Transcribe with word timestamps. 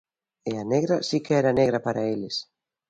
E 0.49 0.51
a 0.61 0.63
negra 0.73 0.95
si 1.07 1.17
que 1.25 1.33
era 1.41 1.57
negra 1.59 1.79
para 1.87 2.01
eles. 2.13 2.35